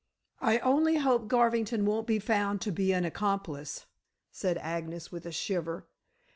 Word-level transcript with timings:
"I 0.39 0.57
only 0.61 0.97
hope 0.97 1.27
Garvington 1.27 1.85
won't 1.85 2.07
be 2.07 2.17
found 2.17 2.59
to 2.61 2.71
be 2.71 2.91
an 2.91 3.05
accomplice," 3.05 3.85
said 4.31 4.57
Agnes, 4.57 5.11
with 5.11 5.27
a 5.27 5.31
shiver. 5.31 5.85